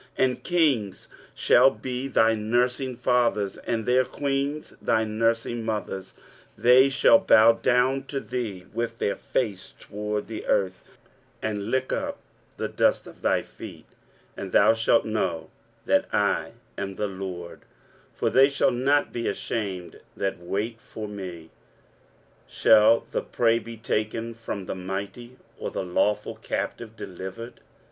23:049:023 0.01 0.09
And 0.29 0.43
kings 0.43 1.07
shall 1.35 1.69
be 1.69 2.07
thy 2.07 2.33
nursing 2.33 2.95
fathers, 2.97 3.57
and 3.59 3.85
their 3.85 4.03
queens 4.03 4.73
thy 4.81 5.03
nursing 5.03 5.63
mothers: 5.63 6.15
they 6.57 6.89
shall 6.89 7.19
bow 7.19 7.51
down 7.51 8.05
to 8.05 8.19
thee 8.19 8.65
with 8.73 8.97
their 8.97 9.15
face 9.15 9.75
toward 9.77 10.25
the 10.27 10.47
earth, 10.47 10.81
and 11.39 11.69
lick 11.69 11.93
up 11.93 12.17
the 12.57 12.67
dust 12.67 13.05
of 13.05 13.21
thy 13.21 13.43
feet; 13.43 13.85
and 14.35 14.53
thou 14.53 14.73
shalt 14.73 15.05
know 15.05 15.51
that 15.85 16.11
I 16.11 16.53
am 16.79 16.95
the 16.95 17.05
LORD: 17.05 17.59
for 18.15 18.31
they 18.31 18.49
shall 18.49 18.71
not 18.71 19.13
be 19.13 19.27
ashamed 19.27 19.99
that 20.17 20.39
wait 20.39 20.79
for 20.81 21.07
me. 21.07 21.51
23:049:024 22.49 22.49
Shall 22.55 22.99
the 23.11 23.21
prey 23.21 23.59
be 23.59 23.77
taken 23.77 24.33
from 24.33 24.65
the 24.65 24.73
mighty, 24.73 25.37
or 25.59 25.69
the 25.69 25.83
lawful 25.85 26.37
captive 26.37 26.97
delivered? 26.97 27.59